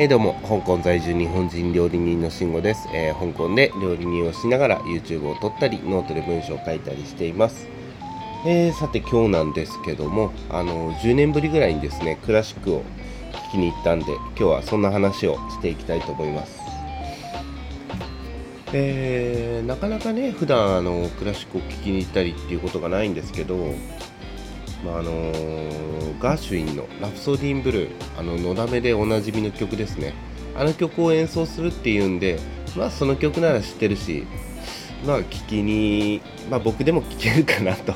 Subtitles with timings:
[0.00, 7.68] えー、どうも、香港在住日本人料理人の慎吾です、えー、香港で料理人をしながら YouTube を撮ったり、ノートで文章を書いたりしています。
[8.46, 12.82] えー、さて今日なんですけども、あの、10年ぶりぐらいにですね、クラシックを
[13.30, 16.58] 聴きに行ったんで、今日はそんな話をしていきたいと思います。
[18.72, 23.74] えー、なかなかね、普段あのクラシックを聴きに行ったりっていうことがないんですけど、
[24.82, 30.14] まああのー、ガーシュインの「ラプソディ・イン・ブルー」あののだめでおなじみの曲ですね。
[30.56, 32.38] あの曲を演奏するっていうんで
[32.76, 34.24] まあその曲なら知ってるし
[35.06, 37.94] まあ聴きにまあ僕でも聴けるかなと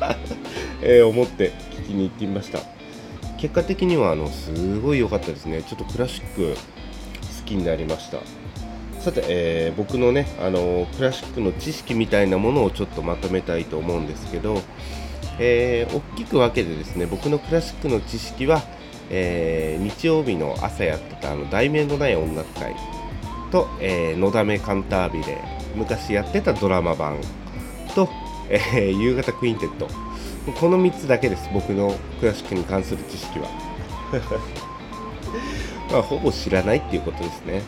[0.82, 2.60] え思って聴きに行ってみました。
[3.38, 5.62] 結果的にはあのすごい良かったですね。
[5.62, 6.56] ちょっとクラシック好
[7.44, 8.18] きになりました。
[9.00, 14.62] さて、えー、僕のねあのクラシックの知識みたいなものをちょっとまとめたいと思うんですけど
[15.38, 18.62] えー、大きく分けてですね僕のクラシックの知識は、
[19.10, 22.74] えー、日曜日の朝やってたあの題名のない音楽会
[23.50, 25.38] と「えー、のだめカンタービレ」
[25.74, 27.18] 昔やってたドラマ版
[27.94, 28.08] と、
[28.48, 29.88] えー、夕方クインテット。
[30.60, 33.48] この3つだけです僕のクラシックに関する知識は。
[35.90, 37.62] まあほぼ知らないっていうことですね。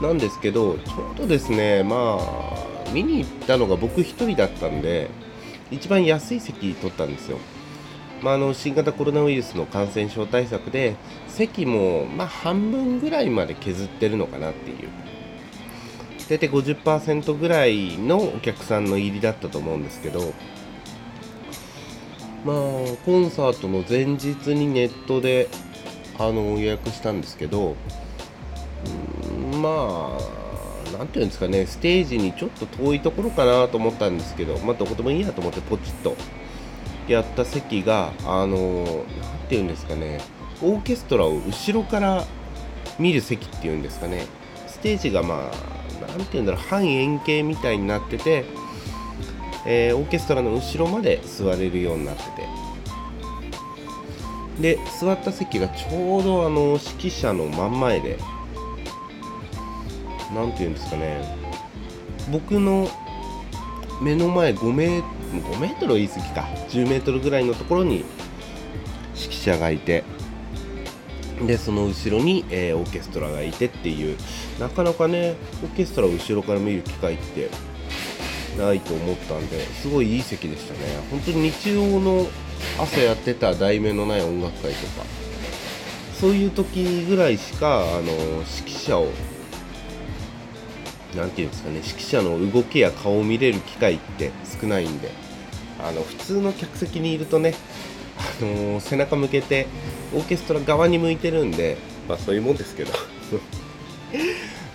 [0.00, 5.08] なんですけどちょうどですねまあ見に行ったのが僕1人だったんで
[5.72, 7.38] 一番安い席取ったんですよ。
[8.22, 10.94] まあ、あの新型コロナウイルスの感染症対策で
[11.26, 14.88] 席もま半分ぐらいまで削ってるのかなっていう
[16.28, 20.32] 大体50%ぐらいのお客さんの入りだったと思うんですけど
[22.44, 22.56] まあ
[23.04, 25.48] コンサートの前日にネットで
[26.18, 27.74] あの予約したんですけど
[29.60, 30.41] まあ
[30.92, 36.16] 何ていうんですかねステージにちょっと遠いところかなと思ったんですけどまあどこでもいいやと思ってポチッと
[37.08, 40.20] やった席があの何ていうんですかね
[40.62, 42.24] オーケストラを後ろから
[42.98, 44.26] 見る席っていうんですかね
[44.66, 48.44] ステージがまあ何ていうんだろう半円形みたいになってて、
[49.66, 52.62] えー、オーケストラの後ろまで座れるようになってて。
[54.60, 58.18] で座った席がちょうどあの指揮者の真ん前で
[60.34, 61.22] 何て言うんですかね。
[62.30, 62.88] 僕の
[64.00, 66.40] 目の前5メ5メートル言い過ぎか。
[66.68, 68.04] 10メートルぐらいのところに
[69.14, 70.04] 指揮者がいて。
[71.46, 74.16] でその後ろに、えー、オーケストラがいてっていう。
[74.60, 77.50] なかなかねオーケストラを後ろから見る機会って
[78.58, 80.80] ないと思ったんですごいいい席でしたね。
[81.10, 82.26] 本当に日曜の
[82.78, 85.04] 朝やってた題名のない音楽会とか
[86.20, 89.08] そういう時ぐらいしかあの指揮者を
[91.16, 94.30] 何て言うんですかね指揮者の動きや顔を見れる機会って
[94.60, 95.10] 少ないんで
[95.80, 97.54] あの普通の客席にいるとね、
[98.40, 99.66] あのー、背中向けて
[100.14, 101.76] オーケストラ側に向いてるんで、
[102.08, 102.92] まあ、そういうもんですけど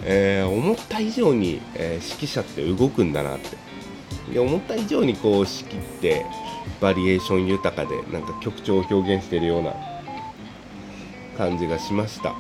[0.04, 3.58] えー、思った以上に、えー、指揮者って動くんだなって
[4.34, 6.26] で思った以上にこう仕切って
[6.82, 9.74] バリエーション豊かでなんか曲調を表現してるような
[11.38, 12.36] 感じがしました。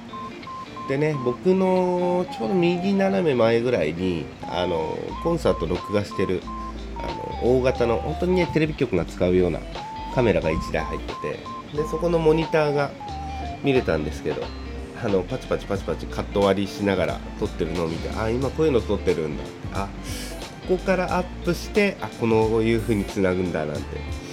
[0.87, 6.41] でね僕のちょうど右斜め前ぐらいにあのコンサート録画してる
[6.97, 9.59] あの大型の本当にねテレビ局が使うような
[10.15, 11.13] カメラが1台入って
[11.73, 12.91] てでそこのモニターが
[13.63, 14.43] 見れたんですけど
[15.03, 19.43] あのパチパチパチパチカット割りしながら撮ってるのを見てあ今こういうの撮ってるんだ。
[19.73, 19.89] あ
[20.67, 24.27] ここからアップしてあこのいう風につなぐんだなんて。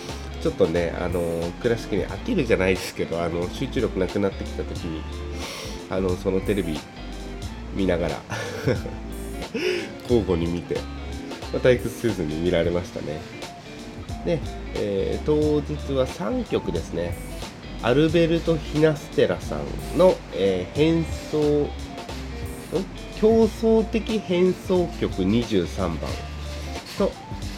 [0.44, 5.02] ちょっとねあのクラシックに飽きるじゃないですけどあの集中力なくなってきた時に
[5.90, 6.78] あのそのテレビ
[7.74, 8.16] 見ながら
[10.04, 10.80] 交互に見て、ま
[11.54, 13.20] あ、退屈せずに見られましたね。
[14.24, 14.40] で、
[14.76, 17.16] えー、当日は3曲ですね。
[17.82, 21.68] アルベルト・ヒナステラさんの、えー、変奏
[23.20, 25.98] 競争的変奏曲23番
[26.98, 27.12] と、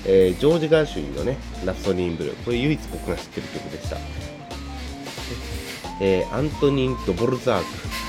[0.05, 3.99] えー、ジョージ・ガーシュインのね「ラプソディン・ブルー」これ唯一僕が知ってる曲でした、
[6.01, 8.06] えー、アントニン・ドボルザーク。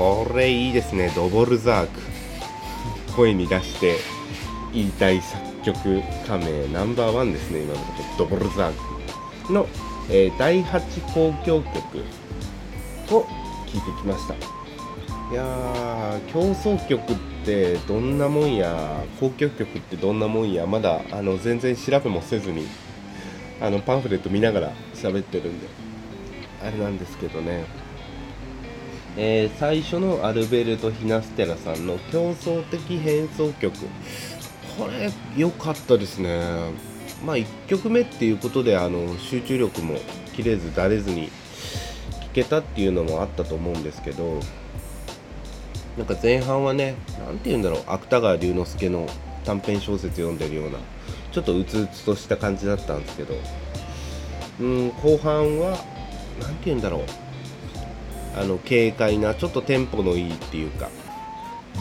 [0.00, 1.12] これいいですね。
[1.14, 2.00] ドボルザーク。
[3.14, 3.96] 声に出して
[4.72, 5.78] 言いたい作曲
[6.26, 6.68] 家名。
[6.72, 7.98] ナンバーワンですね今のとこ。
[8.18, 8.72] ろドボルザー
[9.46, 9.68] クの、
[10.08, 11.98] えー、第8交響曲
[13.14, 13.26] を聴
[13.66, 14.32] いてきました。
[14.36, 14.38] い
[15.34, 19.04] やー競争曲ってどんなもんや。
[19.20, 20.64] 交響曲ってどんなもんや。
[20.64, 22.66] まだあの全然調べもせずに
[23.60, 25.66] あのパンフレット見ながら喋ってるんで
[26.64, 27.89] あれなんですけどね。
[29.16, 33.76] えー、最初のアルベルト・ヒナステラさんの競争的変奏曲。
[34.78, 36.90] これ良かったですね。
[37.24, 39.96] まあ1曲目っていうことであの集中力も
[40.34, 41.32] 切れずだれずに聴
[42.32, 44.40] けたっていうのもあったと思うんですけど
[45.98, 49.06] なんか前半はね何て言うんだろう芥川龍之介の
[49.44, 50.78] 短編小説読んでるような
[51.32, 53.34] ちょっとうつうつとした感じだったんですけど
[54.60, 55.78] うん後半は
[56.40, 57.29] 何て言うんだろう
[58.36, 60.88] あの軽快なちょっとテンポのいいっていうか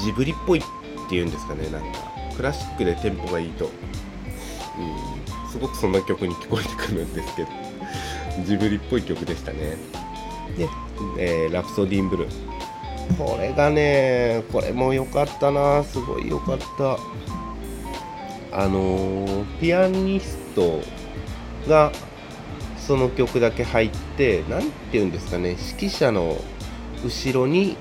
[0.04, 0.64] ジブリっぽいっ
[1.10, 2.00] ていうんですかねなんか。
[2.36, 7.50] クラシックでテンポがいいと、うん、すごくそんな曲に聞こえてくるんですけど。
[8.46, 9.78] ジブリっぽい曲でしたね。
[10.58, 10.70] で、
[11.18, 13.18] えー、ラプソディンブルー。
[13.18, 15.84] これがねこれも良かったな。
[15.84, 16.98] すごい良かった。
[18.52, 20.82] あのー、ピアニスト
[21.68, 21.92] が
[22.90, 26.36] その曲だけ入って何て言うんですかね指揮者の
[27.06, 27.78] 後ろに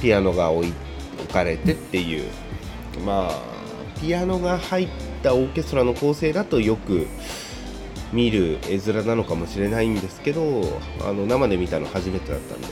[0.00, 0.72] ピアノが置
[1.32, 2.30] かれてっていう。
[3.04, 4.88] まあピアノが入っ
[5.24, 7.08] たオーケストラの構成だとよく
[8.12, 10.62] 見る絵面なのかもしれないんですけど
[11.00, 12.68] あの生で見たの初めてだったんで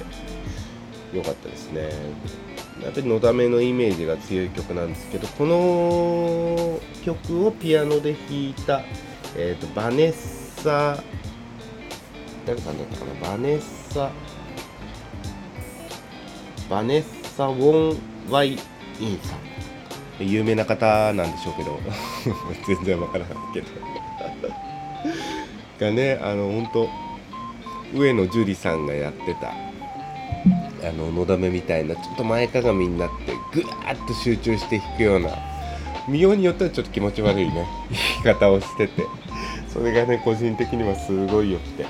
[1.12, 1.90] 良かったですね。
[2.80, 8.84] やっぱりのだめのイメージが強い曲なんですけどこの曲をピアノで弾いた、
[9.34, 13.30] えーと、バネッサ誰さんだったかな。
[13.30, 13.60] バネッ
[13.92, 14.10] サ。
[16.68, 17.04] バネッ
[17.36, 17.98] サ・ウォン・
[18.28, 18.58] ワイ・イン
[19.20, 20.26] さん。
[20.28, 21.78] 有名な方なんでしょうけど。
[22.66, 23.68] 全然わからないけど。
[25.78, 26.88] がねあの本当
[27.94, 29.50] 上野樹里さんがやってた
[30.88, 35.30] あののだめみたいなちょっと前かがみになってぐわーっと集中して弾くような。
[36.08, 37.66] 見ようによってはちょっと気持ち悪いね。
[38.24, 39.25] 弾き方をしてて。
[39.76, 41.82] それがね個人的にはすごい良くて。
[41.82, 41.88] な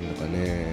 [0.00, 0.66] んだかね、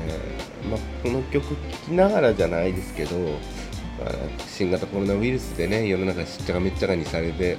[0.72, 1.56] まあ、この曲聴
[1.88, 4.12] きながらじゃないですけど、まあ、
[4.48, 7.58] 新型コロナウイルスでね世の中しっちゃかめっちゃかにされて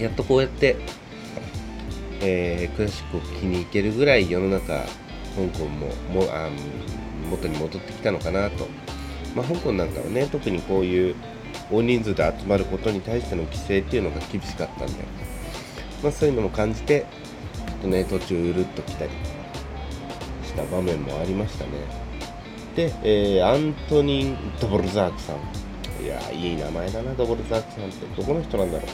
[0.00, 0.76] やっとこうやって、
[2.20, 4.82] えー、クラシックを聴きに行けるぐらい世の中
[5.36, 6.50] 香港ももあ
[7.30, 8.66] 元に戻ってきたのかなと、
[9.36, 11.14] まあ、香港なんかはね特にこういう
[11.70, 14.94] 大人数で集まることに対しての規制っていうのが厳しかったんで、
[16.02, 17.06] まあ、そういうのも感じて
[17.66, 19.10] ちょっとね途中うるっと来たり
[20.44, 21.70] した場面もありましたね。
[22.76, 25.36] で、えー、アントニン・ドボルザークさん。
[26.02, 28.06] いやいい名前だなドボルザークさんって。
[28.16, 28.84] どこの人なんだろ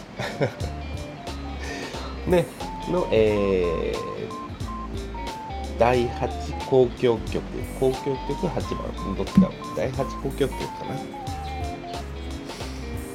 [2.26, 2.30] う。
[2.30, 2.46] ね
[2.90, 4.08] の、えー
[5.78, 6.28] 第8
[6.64, 7.42] 交響曲。
[7.80, 9.16] 交響曲8番。
[9.16, 9.46] どっちだ？
[9.46, 10.84] ろう第8交響曲か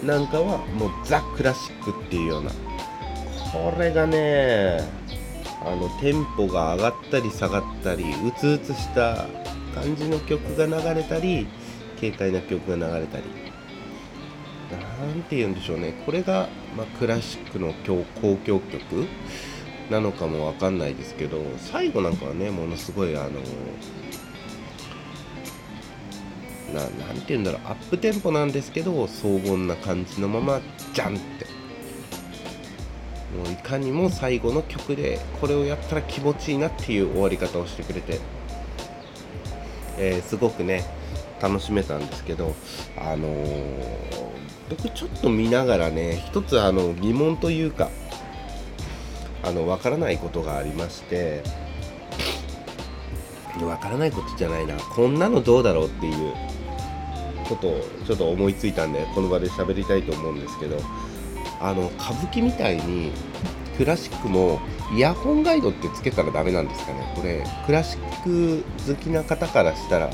[0.03, 0.15] な。
[0.15, 2.51] なんかはもうザ・クラシックっていうような
[3.53, 4.79] これがね
[5.61, 9.27] あのテンポが上がったり下がったりうつうつした
[9.75, 11.47] 感じの曲が流れたり
[11.99, 13.23] 軽快な曲が流れたり。
[14.99, 15.93] 何て言うんでしょうね。
[16.05, 18.03] これが、まあ、クラシックの交
[18.37, 19.07] 響曲？
[19.91, 23.29] なのかもわかんないですけど最後なんかはねものすごいあの
[26.73, 27.61] ななんて言うんだろう。
[27.65, 30.59] アップテンポなんですけど荘厳な感じのまま
[30.93, 31.45] ジャンって。
[33.37, 38.19] もういかにも最後の曲でこれをやったら気持ちいいなっていう終わり方をしてくれて、
[39.97, 40.83] えー、すごくね
[41.41, 42.55] 楽しめたんですけど
[42.97, 44.31] あのー、
[44.69, 47.89] 僕ちょっと見ながらね一つあの疑問というか
[49.43, 51.43] あの分からないことがありまして
[53.59, 56.33] 分からないことじゃないなこんなのどうだろうっていう
[57.47, 60.77] ことをちょっと思いついたんでこの場で喋りたいと思うんですけど
[61.63, 63.11] あの歌舞伎みたいに
[63.77, 64.59] クラシックも
[64.93, 67.11] イヤホンガイドってつけたらダメなんですかね。
[67.15, 70.11] これクラシック好きな方からしたら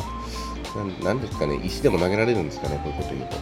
[1.04, 1.60] 何ですかね。
[1.64, 2.80] 石でも投げられるんですかね。
[2.84, 3.38] こういうこと言うと。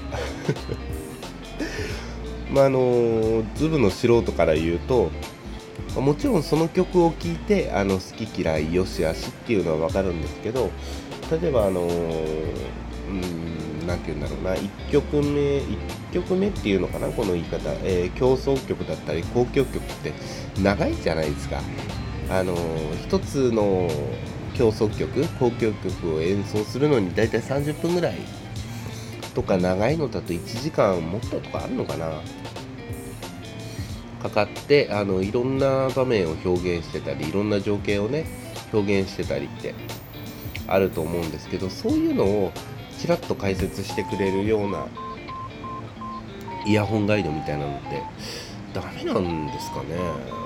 [2.55, 5.11] まああのズブの素人から言うと
[5.99, 10.71] もちろんその曲を聴いてあの好き嫌いよしあしっていうのは分かるんですけど
[11.29, 11.89] 例えばあのうん
[13.85, 14.53] 何て言うんだろうな。
[14.53, 15.77] 1曲目1
[16.11, 20.13] 曲目っていうのかなこの言い方、えー、競争曲だったり交響曲って
[20.61, 21.61] 長いじゃないですか。
[22.29, 22.55] あの
[23.01, 23.89] 一つの
[24.53, 28.15] 競争曲交響曲を演奏するのに大体30分ぐらい。
[29.33, 32.21] とか長いのだと1時間もっととかあるのかな。
[34.21, 38.25] かかってあのいろんな場面を表現してたりいろんな情景をね
[38.73, 39.75] 表現してたりって
[40.67, 42.51] あると思うんですけどそういうのを
[42.97, 44.87] ちらっと解説してくれるような
[46.65, 48.01] イヤホンガイドみたいなのって
[48.73, 49.95] ダメなんですかね。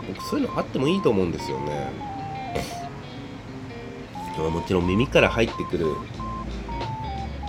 [0.07, 1.91] 僕そういうのあってもいいと思うんですよね。
[4.37, 5.85] もちろん耳から入ってくる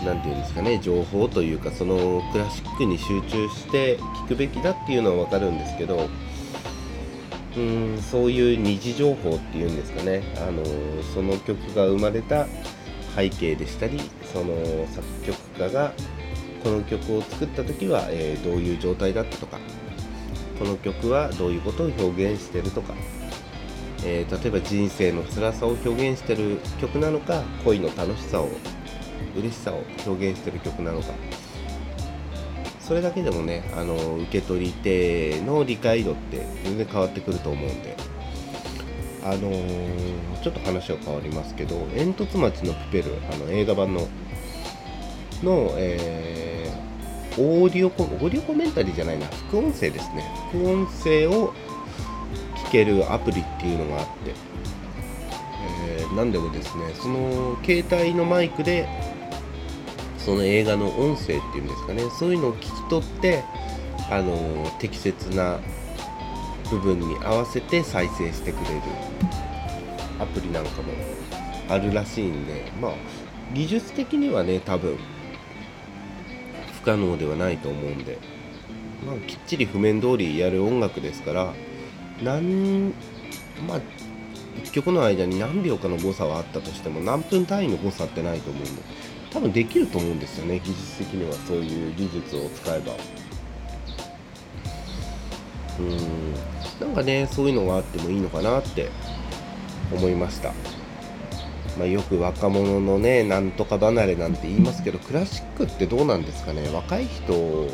[0.04, 6.08] 何て言うんですかね情報というかそのクラシックに集中して聴くべきだっていうのは分かるんですけど
[7.56, 10.64] うーんそういう二次情報っていうんですかね、あの
[11.14, 12.46] その曲が生まれた
[13.14, 14.00] 背景でしたり
[14.32, 14.54] その
[14.88, 15.92] 作曲家が
[16.62, 19.58] この曲を作った時は、えー、どういう状態だったとか
[20.58, 22.94] この曲はどういうことを表現してるとか、
[24.04, 28.48] えー、例えば人生の辛さを表現してる曲なのか恋の楽しさを
[29.36, 31.08] 嬉しさを表現してる曲なのか。
[32.80, 37.96] それだけでもねあの受け取り手の理解度って全然変わってくると思うんで。
[39.24, 44.08] あのー、ちょっと話は変わりますけど「煙突町のプペル」あの映画版の
[45.42, 46.41] の、えー、
[47.38, 49.26] オーディオコオーディオコメンタリーじゃないな。
[49.26, 50.24] 副音声ですね。
[50.50, 51.52] 副音声を
[52.66, 54.34] 聞けるアプリっていうのがあって、
[55.98, 58.88] えー、何でもですねその携帯のマイクで
[60.18, 62.02] その映画の音声っていうんですかね。
[62.18, 63.44] そういうのを聞き取って
[64.10, 65.58] あの適切な
[66.70, 68.82] 部分に合わせて再生してくれる
[70.18, 70.92] アプリなんかも
[71.68, 72.92] あるらしいんでまあ
[73.54, 74.98] 技術的にはね多分
[76.82, 78.18] 不可能ではないと思うんで、
[79.06, 81.54] まあ、きっちり譜面通りやる音楽ですから
[82.22, 82.92] 何
[83.66, 83.80] まあ
[84.64, 88.82] 1曲の間に何秒かの誤差はあったとしても何分単位の誤差ってないと思うんで。
[89.32, 92.92] 多分できると思うんですよね技術的にはそういう技術を使えば。
[95.78, 96.86] うん。
[96.86, 98.90] なんかねそういうのがあってもいいのかなって
[99.90, 100.52] 思いました。
[101.78, 106.68] まあ、よく若者のねなんとか離れなんて言いますけどクラシックってどうなんですかね？
[106.72, 107.68] 若い人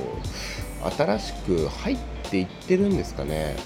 [0.97, 1.99] 新しく入っ
[2.31, 3.57] ていってるんですかね、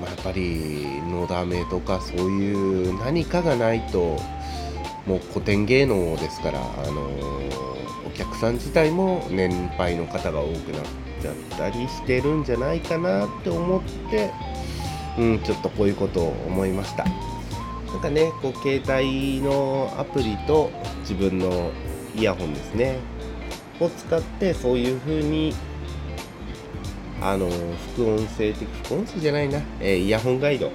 [0.00, 4.16] まあ、やっぱりのだめとかそういう何かがないと
[5.06, 7.02] もう古典芸能ですから、あの
[8.06, 10.82] お客さん自体も年配の方が多くなっ
[11.22, 14.30] ちゃったりしてるんじゃないかなって思って、
[15.16, 17.06] うん、ちょっとこういうことを思いました。
[17.98, 21.72] なんかね、こう携帯のアプリと自分の
[22.14, 22.96] イヤホンですね、
[23.80, 25.52] を使ってそういう風に
[27.20, 27.50] あの
[27.94, 30.70] 副音声的副音声じゃないな、えー、イヤホンガイド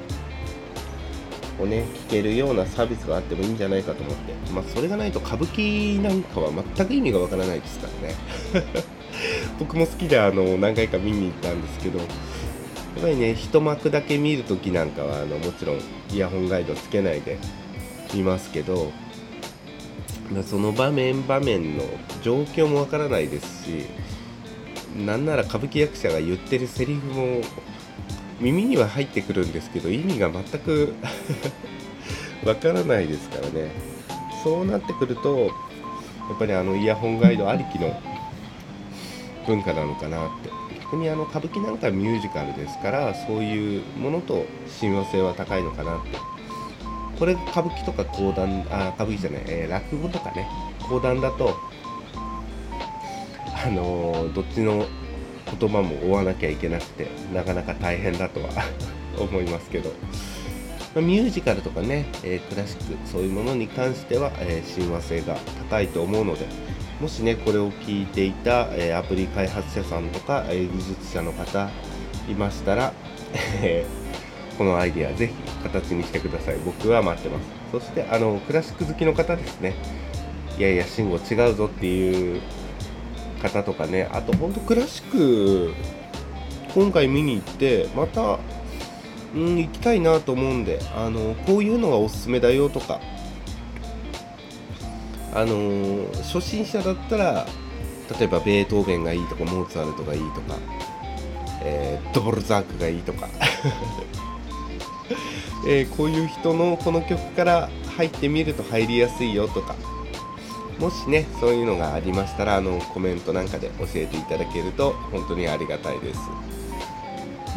[1.62, 8.16] をね聞けるようなサービスがあってもいいんじゃないかと思って、まあ、それがないと歌舞伎なんかは全く意味がわからないですからね。
[9.60, 12.00] 僕も好きであの何回か見に行ったんですけど
[12.96, 15.80] やっぱりね一幕だけ見るときなんかはあのもちろん
[16.12, 17.38] イヤホンガイドつけないで
[18.14, 18.92] 見ますけど
[20.46, 21.84] その場面場面の
[22.22, 23.86] 状況もわからないですし
[25.06, 27.42] なんなら歌舞伎役者が言ってるセリフも
[28.40, 30.94] 耳には入ってくるんですけど意味が全く
[32.46, 33.94] わからないですからね。
[34.44, 37.98] そうなってくるとやっぱりあのイヤホンガイドありきの
[39.48, 40.50] 文化なのかなって
[40.94, 44.46] 逆にあの歌舞伎なんかミュージカルですからそういうものと
[44.80, 46.18] 親和性は高いのかなって。
[47.18, 50.48] これ歌舞伎とか講談あ歌舞伎じゃない、えー、落語とかね。
[50.88, 51.56] 講談だと
[53.66, 54.86] あのー、どっちの
[55.60, 58.50] 言葉も追わなきゃいけなくてなかなか大変だとは
[59.18, 59.92] 思いますけど、
[60.94, 65.38] まあ、ミュージカルとかね、えー、クラシックそういうものに関しては、え、親和性が
[65.70, 66.46] 高いと思うので
[67.04, 71.70] もしねこれを聞いていた、えー、アプリ開発者さんとか、え技術者の方
[72.30, 72.94] いましたら、
[73.62, 73.86] え
[74.58, 75.34] このアイデアぜひ
[75.64, 76.60] 形にしてください。
[76.60, 77.46] 僕は待ってます。
[77.74, 79.76] そしてあのクラシック好きの方ですね。
[80.58, 82.42] いやいや慎吾違うぞっていう
[83.42, 85.74] 方とかねあとほんとクラシック
[86.74, 88.40] 今回見に行ってまた
[89.36, 93.02] うん行きたいなと思うんであのこういうのがおすすめだよとか
[95.36, 97.48] あの初心者だったら
[98.20, 100.58] 例えばベートーベンがいいとかモーツァルトがいいとか、
[101.64, 103.28] えー、ドボルザークがいいとか、
[105.68, 109.76] えー、こういう人のこの曲から入ってみると入りやすいよとか。
[110.80, 116.20] もしねそういうのがありましたらあのコメントなんかで教えていただけると本当にありがたいです、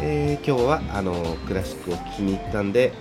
[0.01, 2.93] えー、今日はあのクラシックを聴きに行ったんで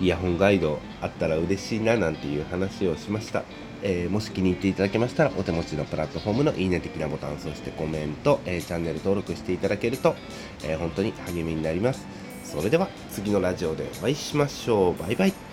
[0.00, 3.44] イヤホンガイドあったら嬉しいななんていう話をしました、
[3.82, 10.14] えー、もし気に入っていただけましたらお手持ちのプラットフォームのいいね的なボタンそしてコメント、えー、チャンネル登録していただけると、
[10.64, 12.06] え本当に励みになります。
[12.44, 15.02] それでは次のラジオでお会いしましょう。
[15.02, 15.45] バイバイ。